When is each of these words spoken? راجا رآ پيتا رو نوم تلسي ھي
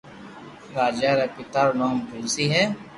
راجا 0.75 1.11
رآ 1.17 1.25
پيتا 1.35 1.61
رو 1.65 1.73
نوم 1.79 1.95
تلسي 2.09 2.45
ھي 2.53 2.63